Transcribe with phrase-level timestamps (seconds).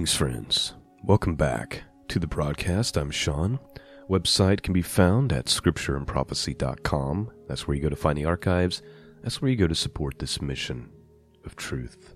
[0.00, 0.72] Greetings, friends.
[1.04, 2.96] Welcome back to the broadcast.
[2.96, 3.60] I'm Sean.
[4.08, 7.30] Website can be found at scriptureandprophecy.com.
[7.46, 8.80] That's where you go to find the archives.
[9.22, 10.88] That's where you go to support this mission
[11.44, 12.14] of truth.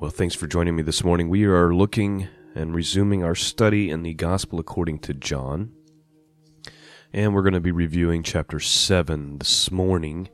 [0.00, 1.28] Well, thanks for joining me this morning.
[1.28, 5.74] We are looking and resuming our study in the Gospel according to John.
[7.12, 10.30] And we're going to be reviewing chapter 7 this morning.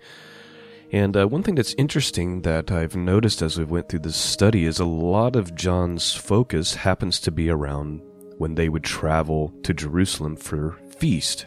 [0.93, 4.67] And uh, one thing that's interesting that I've noticed as we went through this study
[4.67, 8.03] is a lot of John's focus happens to be around
[8.37, 11.47] when they would travel to Jerusalem for feast.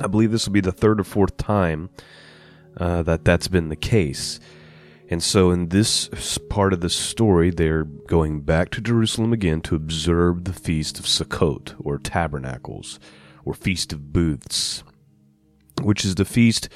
[0.00, 1.90] I believe this will be the third or fourth time
[2.76, 4.40] uh, that that's been the case.
[5.08, 6.08] And so, in this
[6.48, 11.04] part of the story, they're going back to Jerusalem again to observe the Feast of
[11.04, 13.00] Sukkot, or Tabernacles,
[13.44, 14.84] or Feast of Booths,
[15.82, 16.68] which is the feast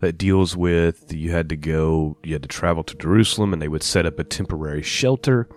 [0.00, 3.68] that deals with you had to go, you had to travel to Jerusalem, and they
[3.68, 5.48] would set up a temporary shelter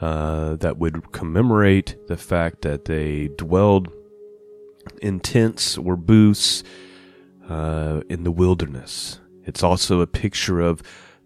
[0.00, 3.88] uh, that would commemorate the fact that they dwelled
[5.02, 6.62] in tents or booths
[7.48, 9.20] uh, in the wilderness.
[9.44, 10.82] It's also a picture of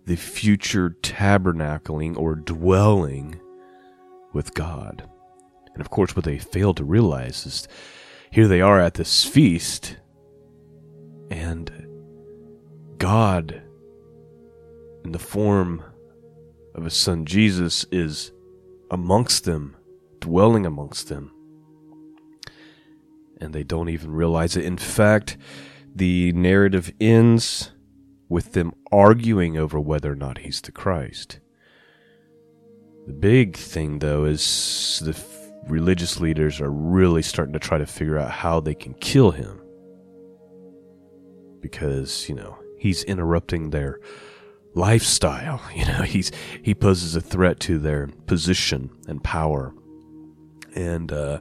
[0.07, 3.41] the future tabernacling or dwelling
[4.33, 5.09] with God.
[5.73, 7.69] And of course, what they fail to realize is
[8.31, 9.97] here they are at this feast,
[11.31, 11.71] and
[12.99, 13.63] God,
[15.05, 15.83] in the form
[16.75, 18.33] of his son Jesus, is
[18.91, 19.77] amongst them,
[20.19, 21.33] dwelling amongst them.
[23.41, 24.65] And they don't even realize it.
[24.65, 25.39] In fact,
[25.95, 27.71] the narrative ends
[28.29, 31.41] with them arguing over whether or not he's the Christ.
[33.07, 35.17] The big thing, though, is the
[35.69, 39.61] religious leaders are really starting to try to figure out how they can kill him.
[41.61, 44.01] Because, you know, he's interrupting their
[44.75, 45.61] lifestyle.
[45.75, 46.31] You know, he's
[46.63, 49.73] he poses a threat to their position and power,
[50.75, 51.41] and uh,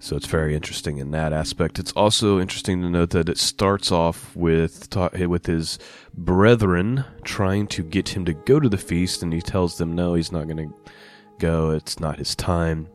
[0.00, 1.78] so it's very interesting in that aspect.
[1.78, 5.78] It's also interesting to note that it starts off with with his
[6.12, 10.14] brethren trying to get him to go to the feast, and he tells them no,
[10.14, 10.74] he's not going to
[11.38, 11.70] go.
[11.70, 12.88] It's not his time.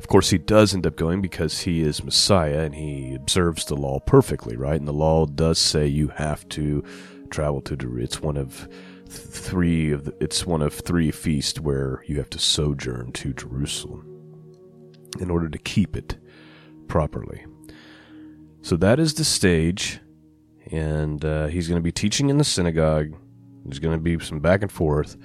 [0.00, 3.76] Of course, he does end up going because he is Messiah and he observes the
[3.76, 4.80] law perfectly, right?
[4.80, 6.82] And the law does say you have to
[7.28, 8.02] travel to Jerusalem.
[8.02, 8.66] It's one of
[9.06, 14.06] three of the, it's one of three feasts where you have to sojourn to Jerusalem
[15.20, 16.16] in order to keep it
[16.88, 17.44] properly.
[18.62, 20.00] So that is the stage,
[20.70, 23.14] and uh, he's going to be teaching in the synagogue.
[23.66, 25.18] There's going to be some back and forth,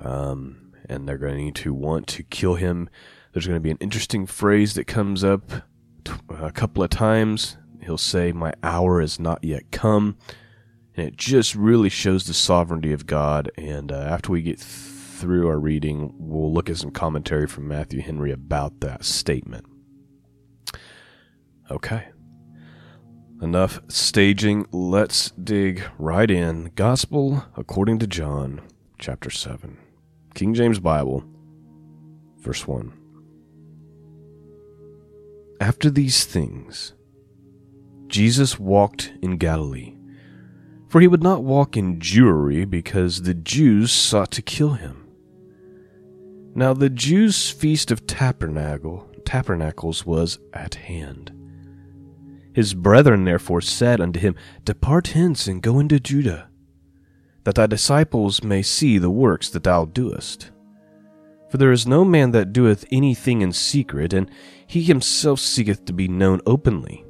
[0.00, 2.90] um, and they're going to want to kill him
[3.32, 5.42] there's going to be an interesting phrase that comes up
[6.28, 7.56] a couple of times.
[7.82, 10.16] He'll say, My hour is not yet come.
[10.96, 13.50] And it just really shows the sovereignty of God.
[13.56, 18.00] And uh, after we get through our reading, we'll look at some commentary from Matthew
[18.00, 19.64] Henry about that statement.
[21.70, 22.08] Okay.
[23.40, 24.66] Enough staging.
[24.72, 26.72] Let's dig right in.
[26.74, 28.60] Gospel according to John,
[28.98, 29.78] chapter 7.
[30.34, 31.24] King James Bible,
[32.38, 32.99] verse 1.
[35.60, 36.94] After these things,
[38.06, 39.94] Jesus walked in Galilee,
[40.88, 45.06] for he would not walk in Jewry because the Jews sought to kill him.
[46.54, 51.30] Now the Jews' feast of tabernacle, tabernacles was at hand.
[52.54, 54.34] His brethren therefore said unto him,
[54.64, 56.48] Depart hence and go into Judah,
[57.44, 60.50] that thy disciples may see the works that thou doest.
[61.50, 64.30] For there is no man that doeth anything in secret, and
[64.70, 67.04] he himself seeketh to be known openly.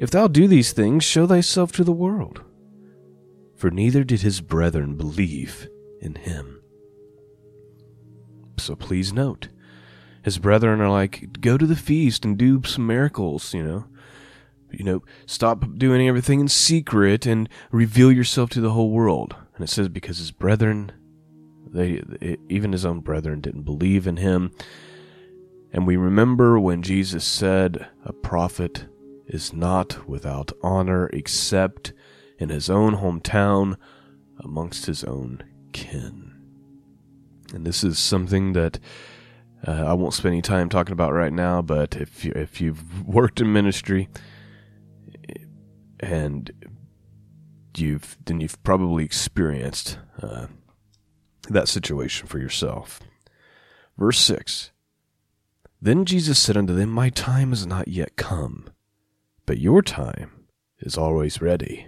[0.00, 2.42] If thou do these things, show thyself to the world.
[3.56, 5.68] For neither did his brethren believe
[6.00, 6.62] in him.
[8.56, 9.48] So please note,
[10.22, 13.84] his brethren are like, go to the feast and do some miracles, you know.
[14.70, 19.36] You know, stop doing everything in secret and reveal yourself to the whole world.
[19.56, 20.90] And it says, because his brethren
[21.70, 22.02] they,
[22.48, 24.52] even his own brethren didn't believe in him.
[25.74, 28.86] And we remember when Jesus said, A prophet
[29.26, 31.92] is not without honor except
[32.38, 33.76] in his own hometown
[34.38, 35.42] amongst his own
[35.72, 36.32] kin.
[37.52, 38.78] And this is something that
[39.66, 43.04] uh, I won't spend any time talking about right now, but if, you, if you've
[43.04, 44.08] worked in ministry
[45.98, 46.52] and
[47.76, 50.46] you've then you've probably experienced uh,
[51.48, 53.00] that situation for yourself.
[53.98, 54.70] Verse 6
[55.84, 58.70] Then Jesus said unto them, My time is not yet come,
[59.44, 60.46] but your time
[60.78, 61.86] is always ready.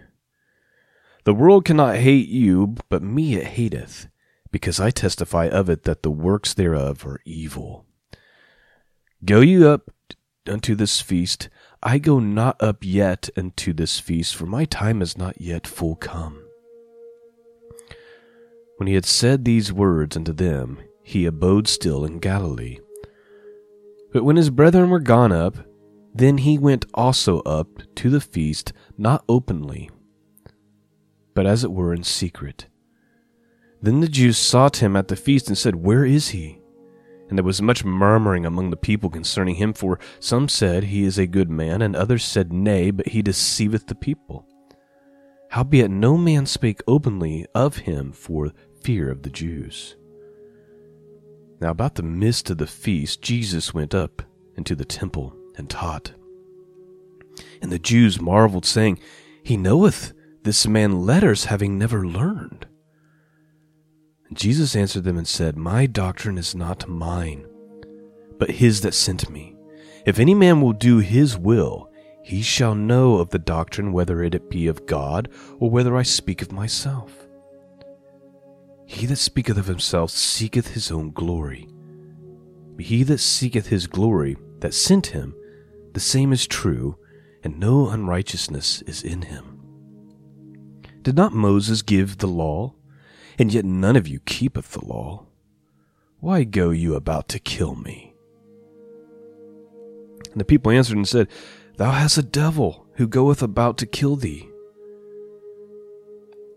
[1.24, 4.08] The world cannot hate you, but me it hateth,
[4.50, 7.86] because I testify of it that the works thereof are evil.
[9.24, 9.90] Go you up
[10.46, 11.48] unto this feast.
[11.82, 15.96] I go not up yet unto this feast, for my time is not yet full
[15.96, 16.42] come.
[18.76, 22.80] When he had said these words unto them, he abode still in Galilee.
[24.16, 25.58] But when his brethren were gone up,
[26.14, 29.90] then he went also up to the feast, not openly,
[31.34, 32.66] but as it were in secret.
[33.82, 36.62] Then the Jews sought him at the feast and said, Where is he?
[37.28, 41.18] And there was much murmuring among the people concerning him, for some said, He is
[41.18, 44.48] a good man, and others said, Nay, but he deceiveth the people.
[45.50, 49.94] Howbeit no man spake openly of him for fear of the Jews.
[51.60, 54.22] Now about the midst of the feast, Jesus went up
[54.56, 56.12] into the temple and taught.
[57.62, 58.98] And the Jews marveled, saying,
[59.42, 60.12] He knoweth
[60.42, 62.66] this man letters, having never learned.
[64.28, 67.46] And Jesus answered them and said, My doctrine is not mine,
[68.38, 69.56] but his that sent me.
[70.04, 71.90] If any man will do his will,
[72.22, 75.28] he shall know of the doctrine whether it be of God
[75.58, 77.25] or whether I speak of myself.
[78.86, 81.68] He that speaketh of himself seeketh his own glory.
[82.78, 85.34] He that seeketh his glory that sent him,
[85.92, 86.98] the same is true,
[87.42, 89.60] and no unrighteousness is in him.
[91.02, 92.76] Did not Moses give the law?
[93.38, 95.26] and yet none of you keepeth the law.
[96.20, 98.14] Why go you about to kill me?
[100.32, 101.28] And the people answered and said,
[101.76, 104.48] Thou hast a devil who goeth about to kill thee.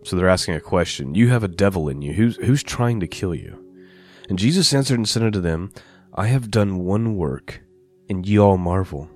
[0.04, 1.16] So they're asking a question.
[1.16, 2.14] You have a devil in you.
[2.14, 3.66] Who's, who's trying to kill you?
[4.30, 5.72] And Jesus answered and said unto them,
[6.14, 7.62] I have done one work,
[8.10, 9.10] and ye all marvel.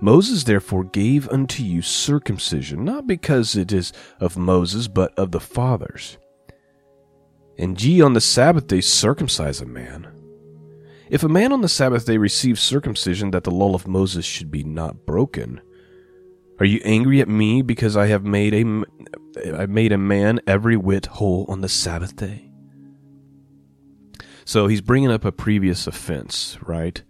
[0.00, 5.40] Moses therefore gave unto you circumcision, not because it is of Moses, but of the
[5.40, 6.18] fathers
[7.58, 10.06] and ye on the Sabbath day circumcise a man.
[11.10, 14.50] If a man on the Sabbath day receives circumcision that the law of Moses should
[14.50, 15.60] be not broken,
[16.60, 18.64] are you angry at me because I have made a
[19.54, 22.50] I made a man every whit whole on the Sabbath day?
[24.44, 27.02] So he's bringing up a previous offense, right?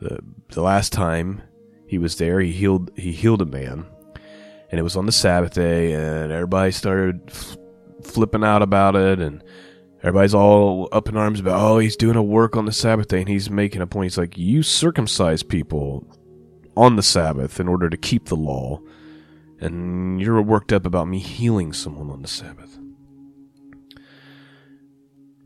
[0.00, 0.20] The,
[0.50, 1.42] the last time
[1.86, 3.86] he was there, he healed he healed a man,
[4.70, 7.32] and it was on the Sabbath day, and everybody started
[8.04, 9.42] flipping out about it and
[10.00, 13.20] everybody's all up in arms about oh he's doing a work on the sabbath day
[13.20, 16.06] and he's making a point he's like you circumcise people
[16.76, 18.80] on the sabbath in order to keep the law
[19.60, 22.78] and you're worked up about me healing someone on the sabbath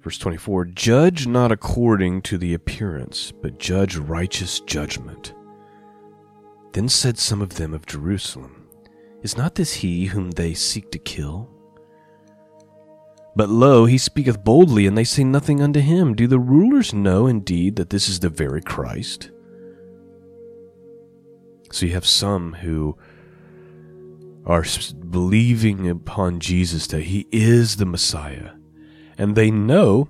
[0.01, 5.35] verse 24 judge not according to the appearance but judge righteous judgment
[6.73, 8.67] then said some of them of jerusalem
[9.23, 11.51] is not this he whom they seek to kill
[13.39, 16.17] but lo, he speaketh boldly, and they say nothing unto him.
[16.17, 19.31] Do the rulers know indeed that this is the very Christ?
[21.71, 22.97] So you have some who
[24.45, 24.65] are
[25.11, 28.53] believing upon Jesus that he is the Messiah,
[29.17, 30.09] and they know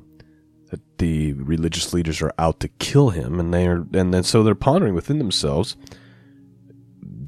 [0.70, 4.42] that the religious leaders are out to kill him, and they are, and then so
[4.42, 5.76] they're pondering within themselves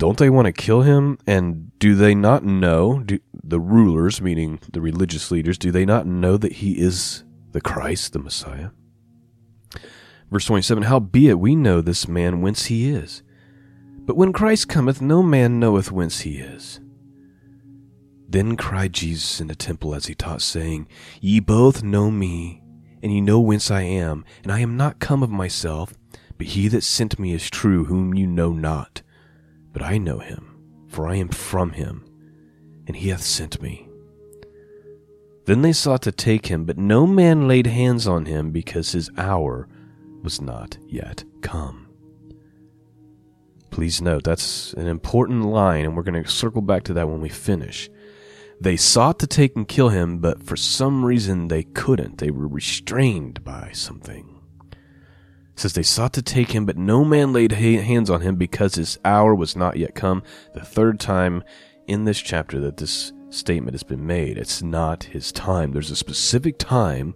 [0.00, 1.18] don't they want to kill him?
[1.26, 6.06] And do they not know, do, the rulers, meaning the religious leaders, do they not
[6.06, 8.70] know that he is the Christ, the Messiah?
[10.30, 13.22] Verse 27 Howbeit we know this man whence he is.
[13.98, 16.80] But when Christ cometh, no man knoweth whence he is.
[18.30, 20.88] Then cried Jesus in the temple as he taught, saying,
[21.20, 22.62] Ye both know me,
[23.02, 25.92] and ye know whence I am, and I am not come of myself,
[26.38, 29.02] but he that sent me is true, whom you know not
[29.72, 30.56] but I know him,
[30.88, 32.04] for I am from him,
[32.86, 33.88] and he hath sent me.
[35.46, 39.10] Then they sought to take him, but no man laid hands on him, because his
[39.16, 39.68] hour
[40.22, 41.88] was not yet come.
[43.70, 47.20] Please note, that's an important line, and we're going to circle back to that when
[47.20, 47.88] we finish.
[48.60, 52.18] They sought to take and kill him, but for some reason they couldn't.
[52.18, 54.40] They were restrained by something
[55.60, 58.98] says they sought to take him, but no man laid hands on him because his
[59.04, 60.22] hour was not yet come.
[60.54, 61.44] The third time
[61.86, 64.38] in this chapter that this statement has been made.
[64.38, 65.72] It's not his time.
[65.72, 67.14] There's a specific time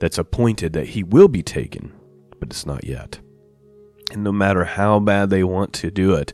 [0.00, 1.92] that's appointed that he will be taken,
[2.38, 3.20] but it's not yet.
[4.12, 6.32] And no matter how bad they want to do it,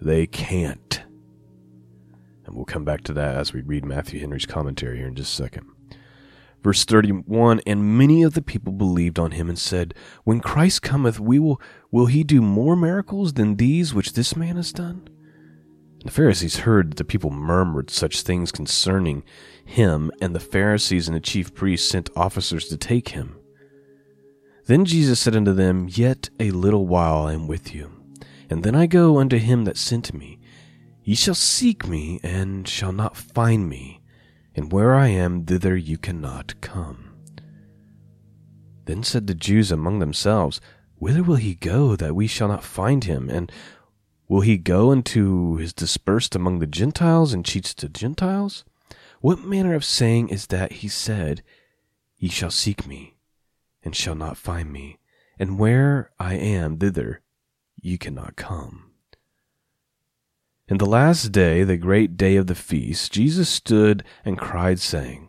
[0.00, 1.02] they can't.
[2.48, 5.34] And we'll come back to that as we read Matthew Henry's commentary here in just
[5.34, 5.66] a second.
[6.62, 9.92] Verse 31 And many of the people believed on him and said,
[10.24, 14.56] When Christ cometh, we will, will he do more miracles than these which this man
[14.56, 15.08] has done?
[16.00, 19.24] And the Pharisees heard that the people murmured such things concerning
[19.62, 23.36] him, and the Pharisees and the chief priests sent officers to take him.
[24.64, 27.92] Then Jesus said unto them, Yet a little while I am with you,
[28.48, 30.38] and then I go unto him that sent me.
[31.08, 34.02] Ye shall seek me, and shall not find me,
[34.54, 37.14] and where I am, thither you cannot come.
[38.84, 40.60] Then said the Jews among themselves,
[40.96, 43.30] Whither will he go, that we shall not find him?
[43.30, 43.50] And
[44.28, 48.66] will he go into his dispersed among the Gentiles, and teach the Gentiles?
[49.22, 51.42] What manner of saying is that he said,
[52.18, 53.16] Ye shall seek me,
[53.82, 54.98] and shall not find me,
[55.38, 57.22] and where I am, thither
[57.76, 58.87] ye cannot come.
[60.70, 65.26] In the last day, the great day of the feast, Jesus stood and cried, saying,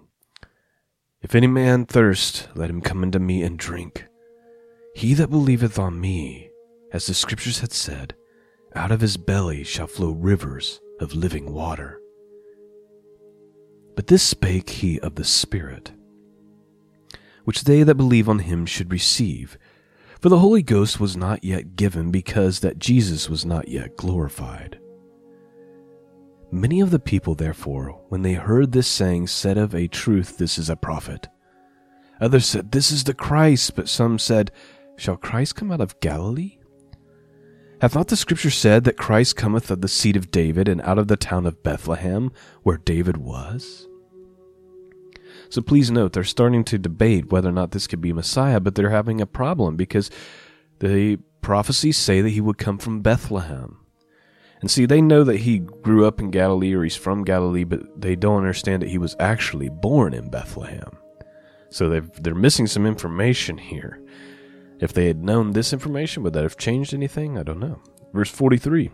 [1.22, 4.06] If any man thirst, let him come unto me and drink.
[4.94, 6.50] He that believeth on me,
[6.92, 8.16] as the Scriptures had said,
[8.76, 12.02] out of his belly shall flow rivers of living water.
[13.96, 15.94] But this spake he of the Spirit,
[17.46, 19.58] which they that believe on him should receive.
[20.20, 24.78] For the Holy Ghost was not yet given, because that Jesus was not yet glorified.
[26.52, 30.58] Many of the people, therefore, when they heard this saying, said of a truth, This
[30.58, 31.28] is a prophet.
[32.20, 33.76] Others said, This is the Christ.
[33.76, 34.52] But some said,
[34.98, 36.58] Shall Christ come out of Galilee?
[37.82, 40.98] Hath not the Scripture said that Christ cometh of the seed of David and out
[40.98, 42.32] of the town of Bethlehem,
[42.64, 43.88] where David was?
[45.50, 48.76] So please note, they're starting to debate whether or not this could be Messiah, but
[48.76, 50.12] they're having a problem because
[50.80, 53.78] the prophecies say that he would come from Bethlehem.
[54.62, 58.02] And see, they know that he grew up in Galilee or he's from Galilee, but
[58.02, 60.98] they don't understand that he was actually born in Bethlehem.
[61.70, 64.02] So they they're missing some information here.
[64.80, 67.38] If they had known this information, would that have changed anything?
[67.38, 67.82] I don't know.
[68.14, 68.92] Verse 43.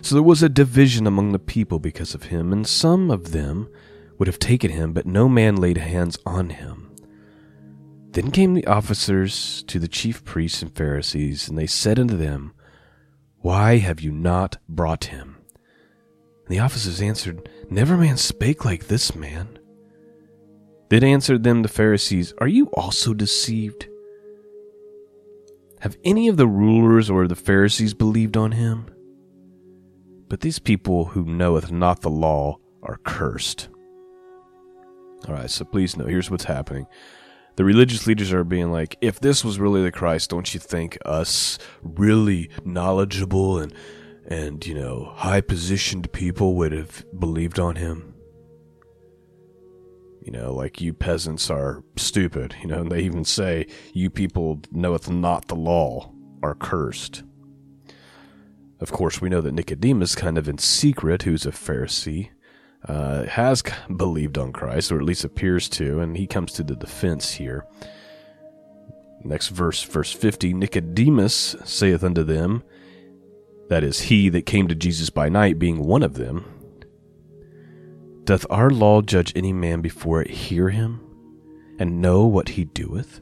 [0.00, 3.68] So there was a division among the people because of him, and some of them
[4.18, 6.90] would have taken him, but no man laid hands on him.
[8.12, 12.52] Then came the officers to the chief priests and Pharisees, and they said unto them,
[13.48, 15.38] Why have you not brought him?
[16.44, 19.58] And the officers answered, Never man spake like this man.
[20.90, 23.88] Then answered them the Pharisees, Are you also deceived?
[25.80, 28.84] Have any of the rulers or the Pharisees believed on him?
[30.28, 33.70] But these people who knoweth not the law are cursed.
[35.26, 36.86] All right, so please know here's what's happening.
[37.58, 40.96] The religious leaders are being like, if this was really the Christ, don't you think
[41.04, 43.74] us really knowledgeable and
[44.28, 48.14] and you know high positioned people would have believed on him?
[50.22, 52.54] You know, like you peasants are stupid.
[52.62, 56.12] You know, and they even say, "You people knoweth not the law
[56.44, 57.24] are cursed."
[58.78, 62.28] Of course, we know that Nicodemus, kind of in secret, who's a Pharisee,
[62.86, 63.62] uh, has
[63.96, 67.66] believed on Christ, or at least appears to, and he comes to the defense here.
[69.24, 72.62] Next verse, verse 50 Nicodemus saith unto them,
[73.68, 76.44] that is, he that came to Jesus by night, being one of them,
[78.24, 81.00] Doth our law judge any man before it hear him,
[81.78, 83.20] and know what he doeth?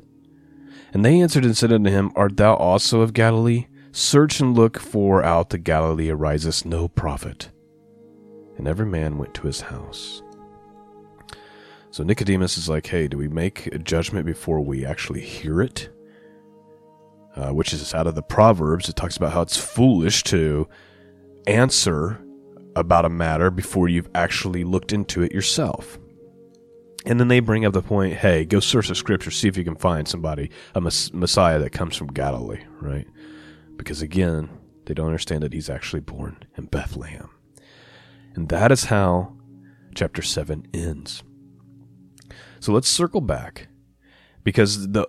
[0.93, 3.67] And they answered and said unto him, Art thou also of Galilee?
[3.91, 7.51] Search and look, for out the Galilee ariseth no prophet
[8.57, 10.23] and every man went to his house.
[11.91, 15.89] So Nicodemus is like, hey, do we make a judgment before we actually hear it?
[17.35, 18.89] Uh, which is out of the Proverbs.
[18.89, 20.69] It talks about how it's foolish to
[21.47, 22.23] answer
[22.75, 25.99] about a matter before you've actually looked into it yourself.
[27.07, 29.65] And then they bring up the point hey, go search the scripture, see if you
[29.65, 33.07] can find somebody, a Messiah that comes from Galilee, right?
[33.77, 34.51] Because again,
[34.87, 37.31] they don't understand that he's actually born in Bethlehem.
[38.37, 39.33] And that is how
[39.95, 41.23] chapter 7 ends.
[42.61, 43.69] So let's circle back
[44.45, 45.07] because the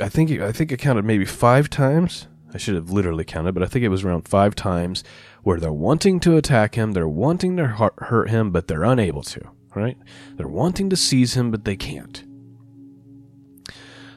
[0.00, 2.28] I think I think it counted maybe 5 times.
[2.54, 5.04] I should have literally counted, but I think it was around 5 times
[5.42, 9.50] where they're wanting to attack him, they're wanting to hurt him, but they're unable to,
[9.74, 9.98] right?
[10.36, 12.24] They're wanting to seize him, but they can't.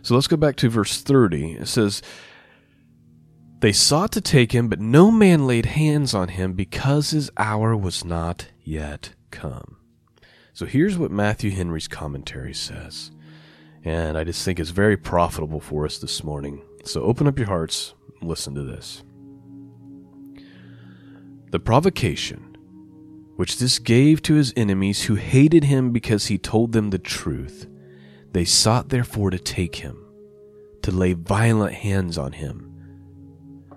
[0.01, 1.53] So let's go back to verse 30.
[1.53, 2.01] It says,
[3.61, 7.77] they sought to take him, but no man laid hands on him because his hour
[7.77, 9.77] was not yet come.
[10.51, 13.11] So here's what Matthew Henry's commentary says.
[13.83, 16.63] And I just think it's very profitable for us this morning.
[16.85, 19.03] So open up your hearts, listen to this.
[21.51, 22.47] The provocation
[23.35, 27.67] which this gave to his enemies who hated him because he told them the truth,
[28.33, 29.97] they sought therefore to take him,
[30.81, 32.70] to lay violent hands on him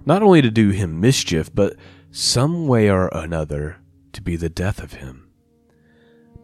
[0.07, 1.77] not only to do him mischief, but
[2.11, 3.79] some way or another,
[4.13, 5.29] to be the death of him.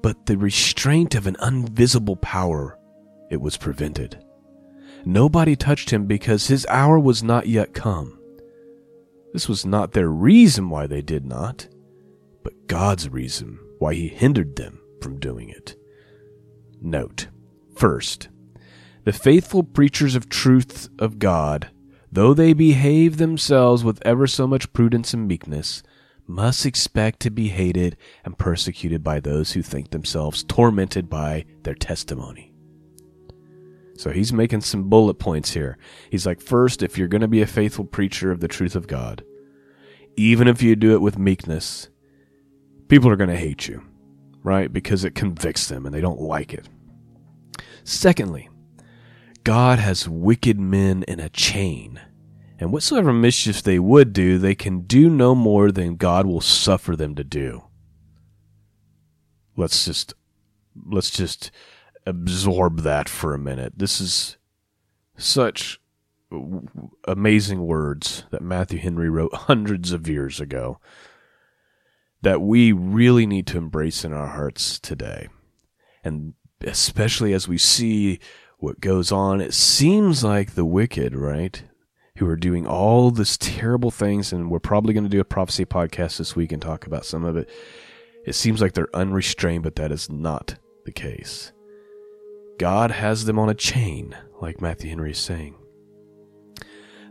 [0.02, 2.78] But the restraint of an invisible power,
[3.30, 4.24] it was prevented.
[5.04, 8.18] Nobody touched him because his hour was not yet come.
[9.32, 11.68] This was not their reason why they did not,
[12.42, 15.76] but God's reason why he hindered them from doing it.
[16.80, 17.28] Note,
[17.76, 18.28] first,
[19.04, 21.70] the faithful preachers of truth of God,
[22.12, 25.82] though they behave themselves with ever so much prudence and meekness,
[26.26, 31.74] must expect to be hated and persecuted by those who think themselves tormented by their
[31.74, 32.52] testimony.
[33.96, 35.76] So he's making some bullet points here.
[36.10, 38.86] He's like, first, if you're going to be a faithful preacher of the truth of
[38.86, 39.22] God,
[40.16, 41.88] even if you do it with meekness,
[42.88, 43.82] people are going to hate you,
[44.42, 44.72] right?
[44.72, 46.68] Because it convicts them and they don't like it.
[47.84, 48.48] Secondly,
[49.44, 52.00] God has wicked men in a chain,
[52.58, 56.94] and whatsoever mischief they would do, they can do no more than God will suffer
[56.94, 57.64] them to do.
[59.56, 60.14] Let's just
[60.86, 61.50] let's just
[62.06, 63.74] absorb that for a minute.
[63.76, 64.36] This is
[65.16, 65.80] such
[67.06, 70.78] amazing words that Matthew Henry wrote hundreds of years ago
[72.22, 75.28] that we really need to embrace in our hearts today.
[76.04, 78.20] And especially as we see
[78.60, 81.62] what goes on, it seems like the wicked, right?
[82.18, 85.64] Who are doing all these terrible things, and we're probably going to do a prophecy
[85.64, 87.48] podcast this week and talk about some of it.
[88.26, 91.52] It seems like they're unrestrained, but that is not the case.
[92.58, 95.54] God has them on a chain, like Matthew Henry is saying.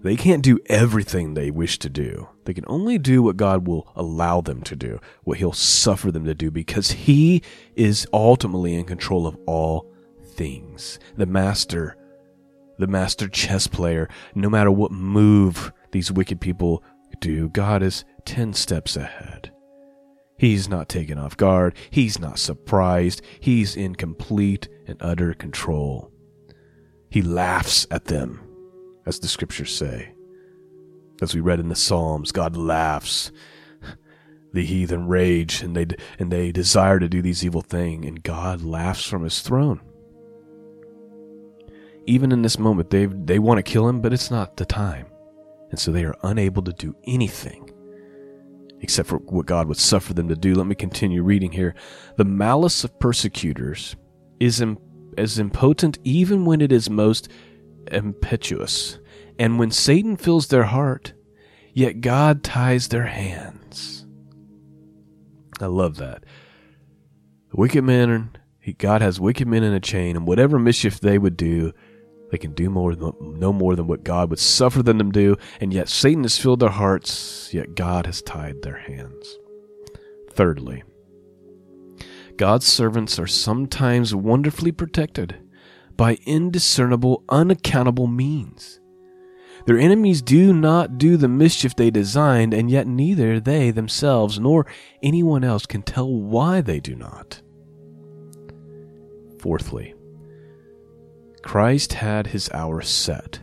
[0.04, 2.30] They can't do everything they wish to do.
[2.46, 6.26] They can only do what God will allow them to do, what He'll suffer them
[6.26, 7.42] to do, because He
[7.76, 9.92] is ultimately in control of all
[10.40, 11.00] things.
[11.18, 11.98] The master,
[12.78, 16.82] the master chess player, no matter what move these wicked people
[17.20, 19.52] do, God is 10 steps ahead.
[20.38, 21.76] He's not taken off guard.
[21.90, 23.22] He's not surprised.
[23.42, 26.10] He's in complete and utter control.
[27.10, 28.40] He laughs at them,
[29.06, 30.14] as the scriptures say.
[31.22, 33.34] As we read in the Psalms, God laughs.
[34.54, 38.62] The heathen rage and they, and they desire to do these evil things, and God
[38.62, 39.82] laughs from his throne.
[42.10, 45.06] Even in this moment, they, they want to kill him, but it's not the time.
[45.70, 47.70] And so they are unable to do anything
[48.82, 50.56] except for what God would suffer them to do.
[50.56, 51.76] Let me continue reading here.
[52.18, 53.96] The malice of persecutors
[54.40, 54.80] is Im-
[55.18, 57.30] as impotent even when it is most
[57.92, 59.00] impetuous,
[59.38, 61.14] and when Satan fills their heart,
[61.74, 64.06] yet God ties their hands.
[65.60, 66.24] I love that.
[67.52, 68.32] Wicked men,
[68.78, 71.74] God has wicked men in a chain, and whatever mischief they would do,
[72.32, 75.36] they can do more than, no more than what God would suffer them to do,
[75.60, 79.38] and yet Satan has filled their hearts, yet God has tied their hands.
[80.32, 80.84] Thirdly,
[82.38, 85.36] God's servants are sometimes wonderfully protected
[85.98, 88.80] by indiscernible, unaccountable means.
[89.66, 94.66] Their enemies do not do the mischief they designed, and yet neither they themselves nor
[95.04, 97.42] anyone else can tell why they do not.
[99.40, 99.94] Fourthly,
[101.44, 103.40] Christ had his hour set,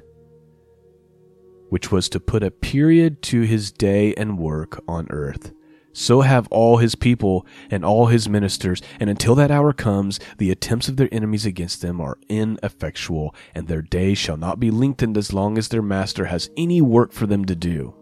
[1.68, 5.52] which was to put a period to his day and work on earth.
[5.92, 10.50] So have all his people and all his ministers, and until that hour comes, the
[10.50, 15.16] attempts of their enemies against them are ineffectual, and their day shall not be lengthened
[15.16, 17.94] as long as their master has any work for them to do.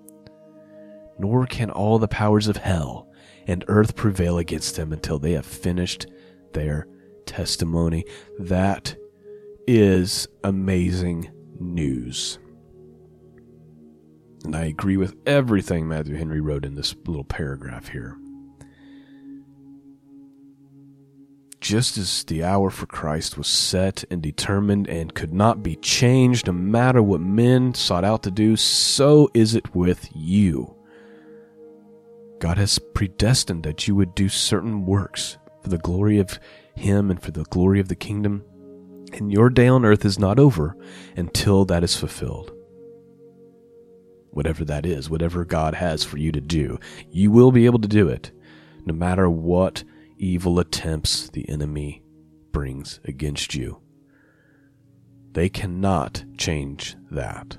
[1.21, 3.09] Nor can all the powers of hell
[3.47, 6.07] and earth prevail against them until they have finished
[6.53, 6.89] their
[7.27, 8.05] testimony.
[8.41, 8.97] That
[9.67, 12.39] is amazing news.
[14.45, 18.19] And I agree with everything Matthew Henry wrote in this little paragraph here.
[21.61, 26.47] Just as the hour for Christ was set and determined and could not be changed
[26.47, 30.75] no matter what men sought out to do, so is it with you.
[32.39, 36.39] God has predestined that you would do certain works for the glory of
[36.75, 38.45] Him and for the glory of the kingdom
[39.15, 40.77] and your day on earth is not over
[41.17, 42.53] until that is fulfilled.
[44.31, 46.79] Whatever that is, whatever God has for you to do,
[47.11, 48.33] you will be able to do it,
[48.85, 49.85] no matter what
[50.19, 52.03] evil attempts the enemy
[52.51, 53.81] brings against you.
[55.33, 57.59] They cannot change that.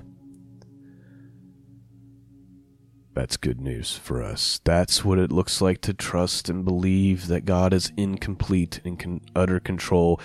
[3.14, 4.60] That's good news for us.
[4.64, 9.22] That's what it looks like to trust and believe that God is in complete and
[9.34, 10.20] utter control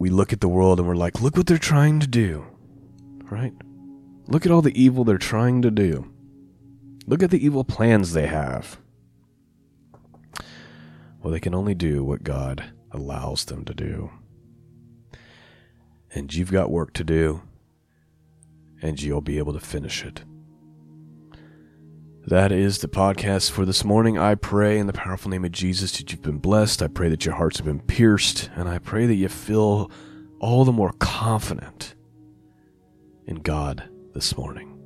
[0.00, 2.46] we look at the world and we're like, look what they're trying to do.
[3.30, 3.52] Right?
[4.26, 6.10] Look at all the evil they're trying to do.
[7.06, 8.78] Look at the evil plans they have.
[11.22, 14.10] Well, they can only do what God allows them to do.
[16.14, 17.42] And you've got work to do,
[18.80, 20.24] and you'll be able to finish it.
[22.26, 24.18] That is the podcast for this morning.
[24.18, 26.82] I pray in the powerful name of Jesus that you've been blessed.
[26.82, 29.90] I pray that your hearts have been pierced, and I pray that you feel
[30.38, 31.94] all the more confident
[33.26, 34.78] in God this morning.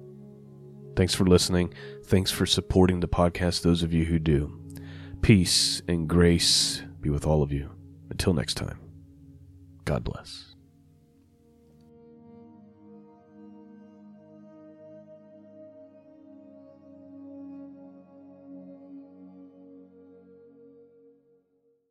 [0.97, 1.75] Thanks for listening.
[2.05, 4.57] Thanks for supporting the podcast, those of you who do.
[5.21, 7.71] Peace and grace be with all of you.
[8.11, 8.79] Until next time,
[9.85, 10.54] God bless.